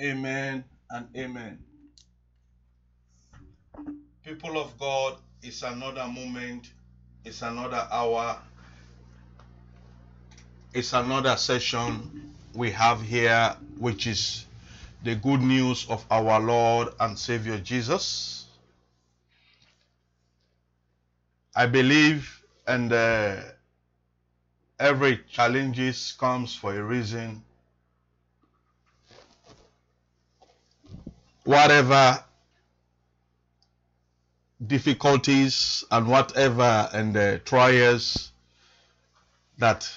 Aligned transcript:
Amen 0.00 0.64
and 0.90 1.06
amen. 1.14 1.58
People 4.24 4.58
of 4.58 4.78
God, 4.78 5.18
it's 5.42 5.62
another 5.62 6.06
moment, 6.06 6.72
it's 7.22 7.42
another 7.42 7.86
hour, 7.90 8.38
it's 10.72 10.94
another 10.94 11.36
session 11.36 12.32
we 12.54 12.70
have 12.70 13.02
here, 13.02 13.54
which 13.78 14.06
is 14.06 14.46
the 15.04 15.16
good 15.16 15.42
news 15.42 15.86
of 15.90 16.04
our 16.10 16.40
Lord 16.40 16.88
and 16.98 17.18
Savior 17.18 17.58
Jesus. 17.58 18.46
I 21.54 21.66
believe, 21.66 22.42
and 22.66 22.90
uh, 22.90 23.36
every 24.78 25.20
challenges 25.30 26.14
comes 26.18 26.54
for 26.54 26.74
a 26.74 26.82
reason. 26.82 27.42
Whatever 31.44 32.22
difficulties 34.66 35.84
and 35.90 36.06
whatever 36.06 36.88
and 36.92 37.16
uh, 37.16 37.38
trials 37.38 38.32
that 39.58 39.90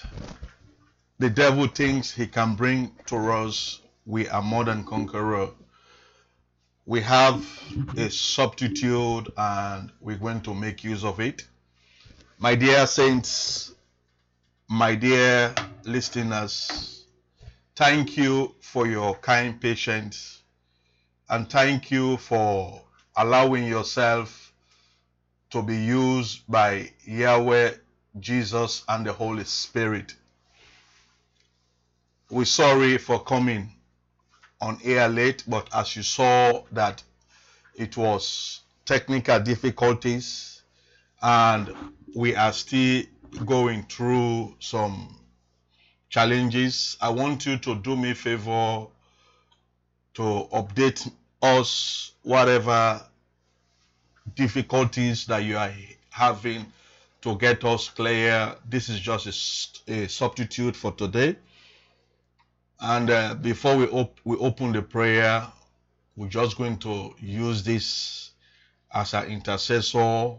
the 1.20 1.30
devil 1.30 1.68
thinks 1.68 2.12
he 2.12 2.28
can 2.28 2.56
bring 2.56 2.92
to 3.06 3.18
us, 3.32 3.82
we 4.06 4.28
are 4.30 4.42
more 4.42 4.64
than 4.64 4.84
conqueror. 4.84 5.50
We 6.86 7.02
have 7.02 7.46
a 7.98 8.10
substitute 8.10 9.28
and 9.38 9.92
we're 10.02 10.18
going 10.18 10.42
to 10.42 10.54
make 10.54 10.84
use 10.84 11.04
of 11.04 11.20
it. 11.20 11.48
My 12.40 12.56
dear 12.56 12.88
saints, 12.88 13.74
my 14.70 14.96
dear 14.96 15.56
listeners, 15.86 17.06
thank 17.76 18.18
you 18.18 18.56
for 18.60 18.86
your 18.88 19.16
kind 19.16 19.60
patience 19.62 20.43
and 21.30 21.50
thank 21.50 21.92
you 21.92 22.18
for 22.18 22.82
allowing 23.16 23.66
yourself 23.66 24.54
to 25.52 25.62
be 25.62 25.78
used 25.78 26.42
by 26.48 26.92
Yahweh, 27.06 27.74
Jesus, 28.20 28.84
and 28.88 29.06
the 29.06 29.14
Holy 29.14 29.44
Spirit. 29.44 30.16
We're 32.30 32.46
sorry 32.46 32.98
for 32.98 33.24
coming 33.24 33.72
on 34.60 34.80
air 34.84 35.08
late, 35.08 35.44
but 35.48 35.68
as 35.76 35.96
you 35.96 36.04
saw 36.04 36.64
that 36.72 37.04
it 37.76 37.96
was 37.98 38.62
technical 38.86 39.40
difficulties 39.40 40.62
and 41.22 41.74
we 42.16 42.36
are 42.36 42.54
still 42.54 43.04
going 43.46 43.84
through 43.84 44.56
some 44.60 45.20
challenges. 46.10 46.98
I 47.02 47.10
want 47.10 47.46
you 47.46 47.58
to 47.58 47.76
do 47.76 47.96
me 47.96 48.12
a 48.12 48.16
favor 48.16 48.88
to 50.16 50.48
update 50.54 51.12
us 51.42 52.12
whatever 52.24 53.02
difficulties 54.36 55.26
that 55.26 55.44
you 55.44 55.58
are 55.58 55.72
having 56.10 56.66
to 57.22 57.36
get 57.38 57.64
us 57.64 57.90
clear. 57.90 58.56
This 58.70 58.90
is 58.90 59.00
just 59.00 59.84
a, 59.88 59.94
a 60.04 60.10
substitute 60.10 60.76
for 60.76 60.92
today. 60.92 61.36
And 62.80 63.10
uh, 63.10 63.36
before 63.36 63.78
we, 63.78 63.88
op- 63.88 64.20
we 64.24 64.38
open 64.38 64.72
the 64.74 64.82
prayer, 64.82 65.48
we're 66.16 66.28
just 66.28 66.58
going 66.58 66.78
to 66.80 67.16
use 67.20 67.64
this 67.64 68.32
as 68.94 69.14
an 69.14 69.26
intercessor 69.26 70.36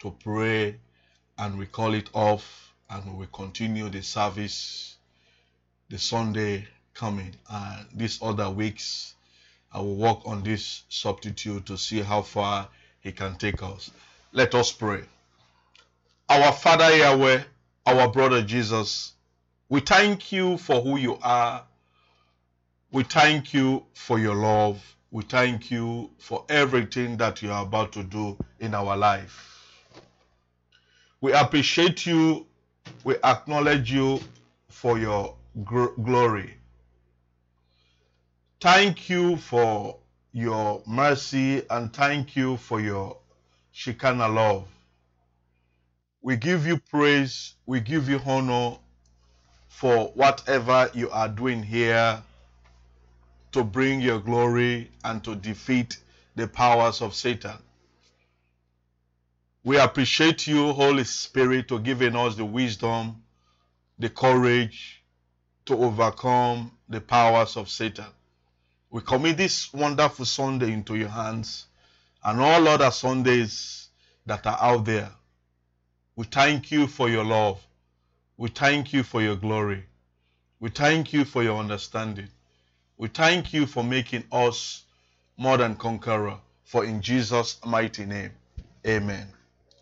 to 0.00 0.16
pray 0.22 0.76
and 1.38 1.58
we 1.58 1.66
call 1.66 1.94
it 1.94 2.08
off 2.14 2.74
and 2.90 3.04
we 3.12 3.18
will 3.18 3.26
continue 3.26 3.88
the 3.88 4.02
service 4.02 4.96
the 5.90 5.98
Sunday 5.98 6.66
coming. 6.94 7.34
Uh, 7.50 7.76
and 7.78 7.98
these 7.98 8.18
other 8.22 8.50
weeks, 8.50 9.14
I 9.72 9.80
will 9.80 9.96
work 9.96 10.20
on 10.26 10.42
this 10.42 10.82
substitute 10.88 11.66
to 11.66 11.78
see 11.78 12.00
how 12.00 12.22
far 12.22 12.68
he 13.00 13.12
can 13.12 13.36
take 13.36 13.62
us. 13.62 13.90
Let 14.32 14.54
us 14.54 14.72
pray. 14.72 15.02
Our 16.28 16.52
Father 16.52 16.96
Yahweh, 16.96 17.42
our 17.86 18.08
brother 18.08 18.42
Jesus, 18.42 19.12
we 19.68 19.80
thank 19.80 20.32
you 20.32 20.58
for 20.58 20.80
who 20.80 20.96
you 20.98 21.18
are. 21.22 21.64
We 22.90 23.04
thank 23.04 23.54
you 23.54 23.84
for 23.94 24.18
your 24.18 24.34
love. 24.34 24.82
We 25.10 25.22
thank 25.24 25.70
you 25.70 26.10
for 26.18 26.44
everything 26.48 27.16
that 27.18 27.42
you 27.42 27.50
are 27.50 27.62
about 27.62 27.92
to 27.92 28.02
do 28.02 28.38
in 28.60 28.74
our 28.74 28.96
life. 28.96 29.52
We 31.20 31.32
appreciate 31.32 32.06
you. 32.06 32.46
We 33.04 33.16
acknowledge 33.22 33.92
you 33.92 34.20
for 34.68 34.98
your 34.98 35.36
glory. 35.64 36.54
Thank 38.62 39.08
you 39.10 39.38
for 39.38 39.98
your 40.32 40.84
mercy 40.86 41.68
and 41.68 41.92
thank 41.92 42.36
you 42.36 42.56
for 42.56 42.80
your 42.80 43.16
Shekinah 43.72 44.28
love. 44.28 44.68
We 46.20 46.36
give 46.36 46.64
you 46.64 46.78
praise, 46.78 47.56
we 47.66 47.80
give 47.80 48.08
you 48.08 48.20
honor 48.24 48.76
for 49.66 50.12
whatever 50.14 50.88
you 50.94 51.10
are 51.10 51.28
doing 51.28 51.64
here 51.64 52.22
to 53.50 53.64
bring 53.64 54.00
your 54.00 54.20
glory 54.20 54.92
and 55.02 55.24
to 55.24 55.34
defeat 55.34 55.98
the 56.36 56.46
powers 56.46 57.02
of 57.02 57.16
Satan. 57.16 57.58
We 59.64 59.76
appreciate 59.78 60.46
you, 60.46 60.72
Holy 60.72 61.02
Spirit, 61.02 61.68
for 61.68 61.80
giving 61.80 62.14
us 62.14 62.36
the 62.36 62.44
wisdom, 62.44 63.24
the 63.98 64.08
courage 64.08 65.02
to 65.66 65.76
overcome 65.76 66.70
the 66.88 67.00
powers 67.00 67.56
of 67.56 67.68
Satan. 67.68 68.06
We 68.92 69.00
commit 69.00 69.38
this 69.38 69.72
wonderful 69.72 70.26
Sunday 70.26 70.70
into 70.70 70.96
your 70.96 71.08
hands 71.08 71.64
and 72.22 72.38
all 72.38 72.68
other 72.68 72.90
Sundays 72.90 73.88
that 74.26 74.46
are 74.46 74.58
out 74.60 74.84
there. 74.84 75.10
We 76.14 76.26
thank 76.26 76.70
you 76.70 76.86
for 76.86 77.08
your 77.08 77.24
love. 77.24 77.66
We 78.36 78.50
thank 78.50 78.92
you 78.92 79.02
for 79.02 79.22
your 79.22 79.36
glory. 79.36 79.84
We 80.60 80.68
thank 80.68 81.14
you 81.14 81.24
for 81.24 81.42
your 81.42 81.58
understanding. 81.58 82.28
We 82.98 83.08
thank 83.08 83.54
you 83.54 83.64
for 83.64 83.82
making 83.82 84.24
us 84.30 84.84
more 85.38 85.56
than 85.56 85.76
conqueror. 85.76 86.38
For 86.64 86.84
in 86.84 87.00
Jesus' 87.00 87.64
mighty 87.64 88.04
name, 88.04 88.32
amen. 88.86 89.26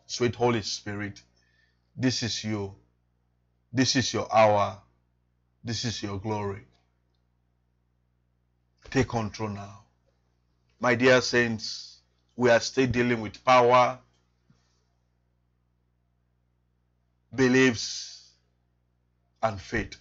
Sweet 0.07 0.37
Holy 0.37 0.63
Spirit, 0.63 1.21
this 1.97 2.23
is 2.23 2.45
you. 2.45 2.77
This 3.73 3.97
is 3.97 4.15
your 4.15 4.33
hour. 4.33 4.79
This 5.65 5.85
is 5.85 6.01
your 6.01 6.21
glory. 6.21 6.65
Take 8.91 9.09
control 9.09 9.51
now. 9.51 9.85
My 10.81 10.97
dear 10.97 11.21
saints, 11.21 11.99
we 12.37 12.51
are 12.51 12.59
still 12.59 12.89
dealing 12.89 13.21
with 13.21 13.45
power, 13.45 13.99
beliefs, 17.35 18.31
and 19.43 19.61
faith. 19.61 19.97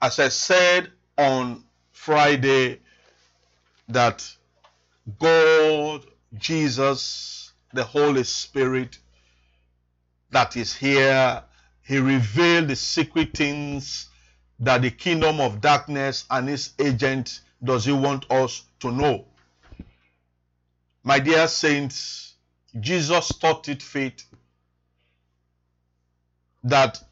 As 0.00 0.20
I 0.20 0.28
said 0.28 0.92
on 1.18 1.64
Friday, 1.90 2.80
that 3.88 4.28
God, 5.18 6.04
Jesus, 6.38 7.52
the 7.72 7.84
Holy 7.84 8.24
Spirit 8.24 8.98
that 10.30 10.56
is 10.56 10.74
here, 10.74 11.42
He 11.82 11.98
revealed 11.98 12.68
the 12.68 12.76
secret 12.76 13.36
things 13.36 14.08
that 14.62 14.82
the 14.82 14.90
kingdom 14.90 15.40
of 15.40 15.60
darkness 15.60 16.24
and 16.30 16.48
its 16.48 16.72
agent 16.78 17.40
does 17.62 17.84
he 17.84 17.92
want 17.92 18.30
us 18.30 18.62
to 18.78 18.92
know. 18.92 19.24
My 21.02 21.18
dear 21.18 21.48
saints, 21.48 22.34
Jesus 22.78 23.28
taught 23.38 23.68
it 23.68 23.82
faith 23.82 24.24
that 26.62 27.02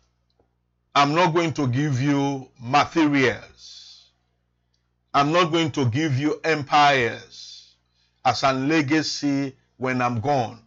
I'm 0.94 1.12
not 1.12 1.34
going 1.34 1.52
to 1.54 1.66
give 1.66 2.00
you 2.00 2.48
materials. 2.60 4.10
I'm 5.12 5.32
not 5.32 5.50
going 5.50 5.72
to 5.72 5.86
give 5.86 6.16
you 6.16 6.40
empires 6.44 7.74
as 8.24 8.44
a 8.44 8.52
legacy 8.52 9.56
when 9.76 10.00
I'm 10.00 10.20
gone. 10.20 10.60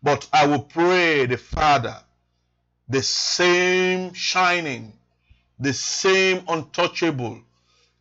But 0.00 0.28
I 0.32 0.46
will 0.46 0.62
pray 0.62 1.26
the 1.26 1.38
Father 1.38 1.96
the 2.88 3.02
same 3.02 4.12
shining, 4.12 4.92
the 5.62 5.72
same 5.72 6.42
untouchable, 6.48 7.40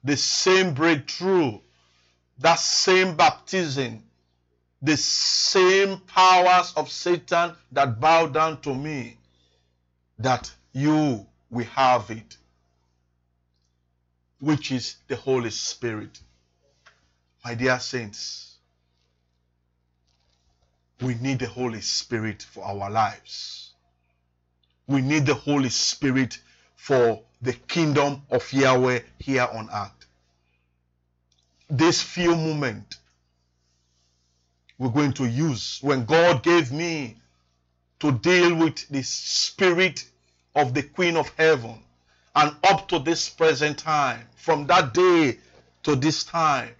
the 0.04 0.18
same 0.18 0.74
breakthrough, 0.74 1.60
that 2.40 2.60
same 2.60 3.16
baptism, 3.16 4.04
the 4.82 4.98
same 4.98 6.00
powers 6.00 6.74
of 6.76 6.90
Satan 6.90 7.54
that 7.72 8.00
bow 8.00 8.26
down 8.26 8.60
to 8.62 8.74
me, 8.74 9.16
that 10.18 10.52
you 10.74 11.24
will 11.52 11.66
have 11.66 12.10
it, 12.10 12.36
which 14.40 14.72
is 14.72 14.96
the 15.08 15.16
Holy 15.16 15.52
Spirit. 15.52 16.20
My 17.46 17.54
dear 17.54 17.80
saints, 17.80 18.56
we 21.00 21.14
need 21.14 21.38
the 21.38 21.48
Holy 21.48 21.82
Spirit 21.82 22.42
for 22.42 22.66
our 22.66 22.90
lives. 22.90 23.74
We 24.88 25.02
need 25.02 25.28
the 25.28 25.36
Holy 25.36 25.70
Spirit 25.70 26.40
for 26.76 27.22
the 27.42 27.54
kingdom 27.54 28.22
of 28.30 28.52
Yahweh 28.54 29.00
here 29.20 29.48
on 29.52 29.70
earth. 29.74 30.06
This 31.70 32.02
few 32.02 32.36
moment 32.36 32.98
we're 34.78 34.90
going 34.90 35.14
to 35.14 35.28
use 35.28 35.80
when 35.82 36.06
God 36.06 36.44
gave 36.44 36.72
me 36.72 37.18
to 38.00 38.12
deal 38.12 38.56
with 38.56 38.88
the 38.90 39.04
spirit 39.04 40.06
of 40.56 40.74
the 40.74 40.84
Queen 40.84 41.16
of 41.16 41.30
Heaven 41.38 41.80
and 42.36 42.56
up 42.64 42.88
to 42.90 43.00
this 43.00 43.30
present 43.30 43.78
time, 43.78 44.28
from 44.36 44.66
that 44.68 44.94
day 44.94 45.38
to 45.84 45.96
this 45.96 46.24
time, 46.24 46.72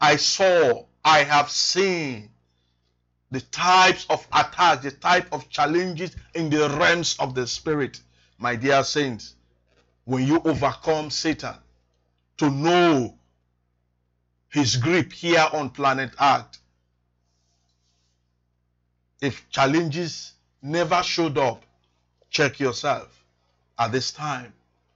I 0.00 0.16
saw, 0.16 0.84
I 1.04 1.24
have 1.24 1.50
seen 1.50 2.28
the 3.30 3.40
types 3.40 4.06
of 4.08 4.26
attacks, 4.32 4.82
the 4.84 4.90
type 4.90 5.26
of 5.32 5.48
challenges 5.48 6.14
in 6.34 6.50
the 6.50 6.68
realms 6.70 7.16
of 7.18 7.34
the 7.34 7.46
spirit. 7.46 8.00
My 8.38 8.54
dear 8.54 8.84
saints, 8.84 9.34
when 10.06 10.24
you 10.24 10.40
overcome 10.44 11.10
Satan, 11.10 11.54
to 12.38 12.48
know 12.48 13.14
his 14.48 14.76
grip 14.76 15.12
here 15.12 15.46
on 15.52 15.68
planet 15.68 16.12
Earth, 16.20 16.58
if 19.20 19.48
challenges 19.50 20.32
never 20.62 21.02
showed 21.02 21.36
up, 21.36 21.64
check 22.30 22.60
yourself 22.60 23.24
at 23.78 23.90
this 23.90 24.12
time. 24.12 24.52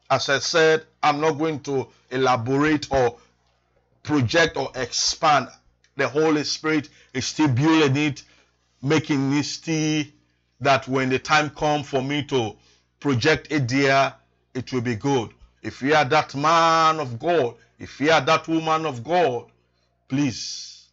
As 0.08 0.28
I 0.28 0.38
said, 0.38 0.84
I'm 1.02 1.20
not 1.20 1.32
going 1.32 1.60
to 1.60 1.88
elaborate 2.10 2.90
or 2.92 3.18
project 4.04 4.56
or 4.56 4.70
expand. 4.76 5.48
The 5.96 6.08
Holy 6.08 6.44
Spirit 6.44 6.88
is 7.12 7.26
still 7.26 7.48
building 7.48 7.96
it, 7.96 8.22
making 8.80 9.32
it 9.32 9.44
still 9.44 10.04
that 10.60 10.86
when 10.86 11.08
the 11.08 11.18
time 11.18 11.50
comes 11.50 11.88
for 11.88 12.02
me 12.02 12.22
to 12.24 12.54
project 13.00 13.48
it 13.50 13.66
there, 13.68 14.14
it 14.54 14.72
will 14.72 14.80
be 14.80 14.96
good. 14.96 15.30
If 15.62 15.82
you 15.82 15.94
are 15.94 16.04
that 16.04 16.34
man 16.34 17.00
of 17.00 17.18
God, 17.18 17.54
if 17.78 18.00
you 18.00 18.10
are 18.10 18.20
that 18.20 18.48
woman 18.48 18.86
of 18.86 19.04
God, 19.04 19.46
please 20.08 20.88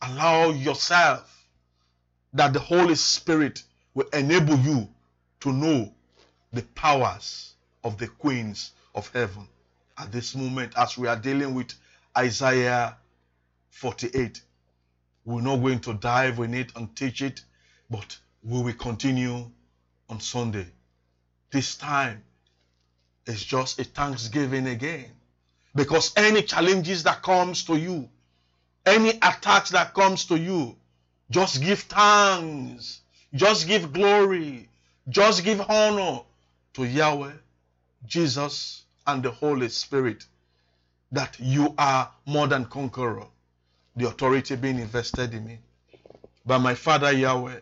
allow 0.00 0.50
yourself 0.50 1.46
that 2.32 2.52
the 2.52 2.58
Holy 2.58 2.94
Spirit 2.94 3.62
will 3.94 4.08
enable 4.12 4.56
you 4.58 4.88
to 5.40 5.52
know 5.52 5.92
the 6.52 6.62
powers 6.74 7.54
of 7.84 7.98
the 7.98 8.08
queens 8.08 8.72
of 8.94 9.08
heaven 9.12 9.46
at 9.98 10.10
this 10.12 10.34
moment 10.34 10.72
as 10.76 10.98
we 10.98 11.08
are 11.08 11.16
dealing 11.16 11.54
with 11.54 11.74
Isaiah 12.16 12.96
48. 13.70 14.42
We're 15.24 15.40
not 15.40 15.56
going 15.58 15.80
to 15.80 15.94
dive 15.94 16.38
in 16.40 16.54
it 16.54 16.72
and 16.76 16.94
teach 16.96 17.22
it, 17.22 17.42
but 17.90 18.18
we 18.42 18.62
will 18.62 18.72
continue 18.72 19.50
on 20.08 20.20
Sunday. 20.20 20.66
This 21.50 21.76
time 21.76 22.22
is 23.26 23.44
just 23.44 23.78
a 23.78 23.84
thanksgiving 23.84 24.66
again. 24.66 25.10
Because 25.74 26.12
any 26.16 26.42
challenges 26.42 27.02
that 27.04 27.22
comes 27.22 27.64
to 27.64 27.76
you, 27.76 28.08
any 28.84 29.10
attacks 29.10 29.70
that 29.70 29.94
comes 29.94 30.26
to 30.26 30.38
you, 30.38 30.76
just 31.30 31.62
give 31.62 31.80
thanks. 31.80 33.00
Just 33.34 33.66
give 33.66 33.92
glory. 33.92 34.68
Just 35.08 35.44
give 35.44 35.60
honor 35.62 36.20
to 36.74 36.84
Yahweh, 36.84 37.32
Jesus, 38.06 38.82
and 39.06 39.22
the 39.22 39.30
Holy 39.30 39.68
Spirit 39.68 40.24
that 41.10 41.36
you 41.40 41.74
are 41.78 42.10
more 42.26 42.46
than 42.46 42.64
conqueror. 42.66 43.26
The 43.96 44.08
authority 44.08 44.56
being 44.56 44.78
invested 44.78 45.34
in 45.34 45.46
me. 45.46 45.58
By 46.44 46.58
my 46.58 46.74
Father 46.74 47.12
Yahweh, 47.12 47.60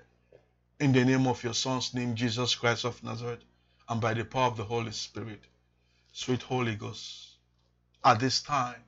in 0.80 0.92
the 0.92 1.04
name 1.04 1.26
of 1.26 1.42
your 1.44 1.54
Son's 1.54 1.92
name, 1.94 2.14
Jesus 2.14 2.54
Christ 2.54 2.84
of 2.84 3.02
Nazareth, 3.02 3.44
and 3.88 4.00
by 4.00 4.14
the 4.14 4.24
power 4.24 4.46
of 4.46 4.56
the 4.56 4.64
Holy 4.64 4.92
Spirit, 4.92 5.40
sweet 6.20 6.42
Holy 6.42 6.74
Ghost, 6.74 7.28
at 8.04 8.20
this 8.20 8.42
time, 8.42 8.82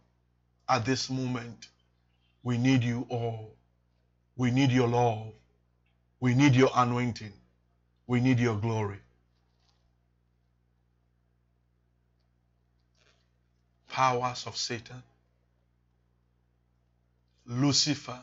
at 0.68 0.84
this 0.84 1.08
moment, 1.08 1.68
we 2.42 2.58
need 2.58 2.84
you 2.84 3.06
all. 3.08 3.54
We 4.36 4.50
need 4.50 4.70
your 4.70 4.86
love. 4.86 5.32
We 6.20 6.34
need 6.34 6.54
your 6.54 6.68
anointing. 6.74 7.32
We 8.06 8.20
need 8.20 8.38
your 8.38 8.56
glory. 8.56 8.98
Powers 13.88 14.46
of 14.46 14.54
Satan, 14.54 15.02
Lucifer, 17.46 18.20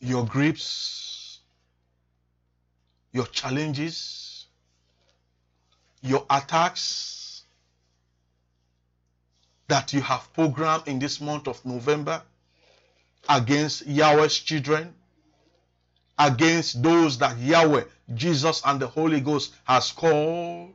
your 0.00 0.24
grips, 0.26 1.40
your 3.12 3.26
challenges, 3.26 4.29
your 6.02 6.24
attacks 6.30 7.42
that 9.68 9.92
you 9.92 10.00
have 10.00 10.32
programmed 10.32 10.88
in 10.88 10.98
this 10.98 11.20
month 11.20 11.46
of 11.46 11.64
November 11.64 12.22
against 13.28 13.86
Yahweh's 13.86 14.38
children, 14.38 14.94
against 16.18 16.82
those 16.82 17.18
that 17.18 17.38
Yahweh, 17.38 17.84
Jesus, 18.14 18.62
and 18.64 18.80
the 18.80 18.86
Holy 18.86 19.20
Ghost 19.20 19.54
has 19.64 19.92
called. 19.92 20.72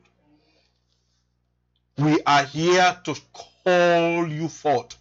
We 1.98 2.22
are 2.26 2.46
here 2.46 2.98
to 3.04 3.16
call 3.34 4.28
you 4.28 4.48
forth 4.48 4.98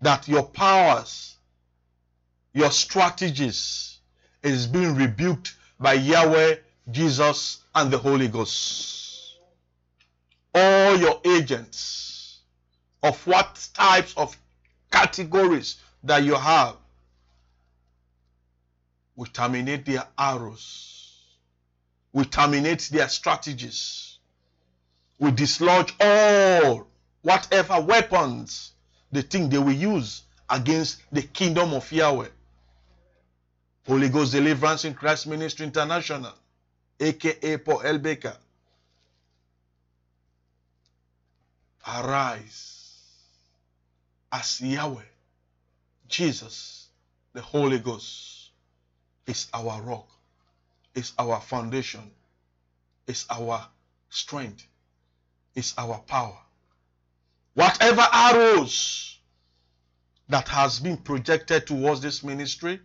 that 0.00 0.28
your 0.28 0.44
powers, 0.44 1.36
your 2.54 2.70
strategies 2.70 3.98
is 4.42 4.66
being 4.66 4.94
rebuked 4.94 5.56
by 5.78 5.94
Yahweh, 5.94 6.56
Jesus, 6.90 7.58
and 7.74 7.90
the 7.90 7.98
Holy 7.98 8.28
Ghost. 8.28 9.07
All 10.54 10.96
your 10.96 11.20
agents 11.24 12.38
of 13.02 13.24
what 13.26 13.68
types 13.74 14.14
of 14.16 14.36
categories 14.90 15.76
that 16.04 16.22
you 16.22 16.34
have, 16.34 16.76
we 19.16 19.26
terminate 19.28 19.84
their 19.84 20.04
arrows. 20.18 20.94
We 22.12 22.24
terminate 22.24 22.88
their 22.92 23.08
strategies. 23.08 24.18
We 25.18 25.30
dislodge 25.32 25.94
all 26.00 26.86
whatever 27.22 27.80
weapons 27.80 28.72
they 29.10 29.22
think 29.22 29.50
they 29.50 29.58
will 29.58 29.72
use 29.72 30.22
against 30.48 31.02
the 31.12 31.22
kingdom 31.22 31.74
of 31.74 31.90
Yahweh. 31.90 32.28
Holy 33.86 34.08
Ghost 34.08 34.32
Deliverance 34.32 34.84
in 34.84 34.94
Christ 34.94 35.26
Ministry 35.26 35.66
International, 35.66 36.34
aka 37.00 37.56
Paul 37.56 37.82
L. 37.82 37.98
Arise 41.88 43.00
as 44.30 44.60
Yahweh 44.60 45.02
Jesus, 46.08 46.88
the 47.34 47.40
Holy 47.42 47.78
Ghost, 47.78 48.50
is 49.26 49.46
our 49.52 49.80
rock, 49.82 50.08
is 50.94 51.12
our 51.18 51.40
foundation, 51.40 52.10
is 53.06 53.26
our 53.30 53.66
strength, 54.08 54.66
is 55.54 55.74
our 55.76 55.98
power. 55.98 56.38
Whatever 57.54 58.06
arrows 58.12 59.18
that 60.28 60.48
has 60.48 60.80
been 60.80 60.96
projected 60.96 61.66
towards 61.66 62.00
this 62.00 62.22
ministry, 62.24 62.80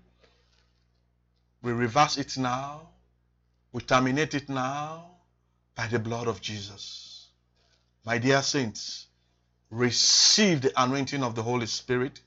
we 1.61 1.71
reverse 1.71 2.17
it 2.17 2.37
now, 2.37 2.89
we 3.71 3.81
terminate 3.81 4.33
it 4.33 4.49
now 4.49 5.11
by 5.75 5.87
the 5.87 5.99
blood 5.99 6.27
of 6.27 6.41
Jesus. 6.41 7.12
My 8.05 8.17
dear 8.17 8.41
saints, 8.41 9.07
receive 9.69 10.61
the 10.61 10.73
anointing 10.81 11.23
of 11.23 11.35
the 11.35 11.43
Holy 11.43 11.67
Spirit 11.67 12.21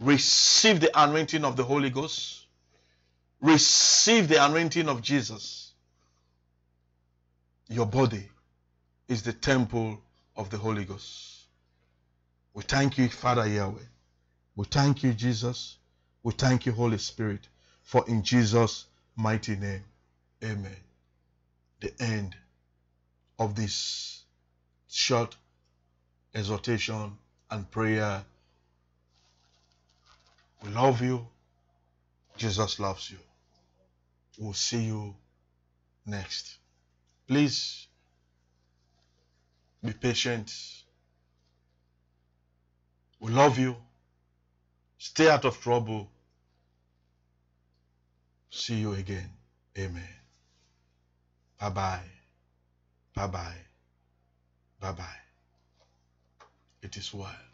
receive 0.00 0.80
the 0.80 0.90
anointing 1.00 1.44
of 1.44 1.56
the 1.56 1.64
Holy 1.64 1.90
Ghost, 1.90 2.46
receive 3.40 4.28
the 4.28 4.44
anointing 4.44 4.88
of 4.88 5.02
Jesus. 5.02 5.72
Your 7.68 7.86
body 7.86 8.28
is 9.08 9.22
the 9.22 9.32
temple 9.32 10.00
of 10.36 10.50
the 10.50 10.58
Holy 10.58 10.84
Ghost. 10.84 11.46
We 12.54 12.62
thank 12.62 12.98
you, 12.98 13.08
Father 13.08 13.46
Yahweh. 13.46 13.78
We 14.56 14.64
thank 14.66 15.02
you, 15.02 15.12
Jesus. 15.12 15.76
We 16.22 16.32
thank 16.32 16.66
you, 16.66 16.72
Holy 16.72 16.98
Spirit, 16.98 17.48
for 17.82 18.04
in 18.08 18.22
Jesus' 18.22 18.86
mighty 19.16 19.56
name, 19.56 19.84
amen. 20.42 20.76
The 21.80 21.92
end 22.00 22.36
of 23.38 23.54
this 23.54 24.19
short 24.90 25.36
exhortation 26.34 27.16
and 27.50 27.70
prayer 27.70 28.24
we 30.62 30.70
love 30.70 31.00
you. 31.02 31.26
Jesus 32.36 32.78
loves 32.78 33.10
you. 33.10 33.18
We'll 34.38 34.52
see 34.52 34.84
you 34.84 35.14
next. 36.06 36.58
Please 37.26 37.86
be 39.84 39.92
patient. 39.92 40.52
We 43.20 43.30
love 43.32 43.58
you. 43.58 43.76
Stay 44.98 45.28
out 45.30 45.44
of 45.44 45.60
trouble. 45.60 46.10
See 48.50 48.76
you 48.76 48.92
again. 48.92 49.30
Amen. 49.78 50.02
Bye 51.58 51.70
bye. 51.70 52.00
Bye 53.14 53.26
bye. 53.26 53.69
Bye 54.80 54.92
bye. 54.92 55.20
It 56.82 56.96
is 56.96 57.12
well. 57.14 57.49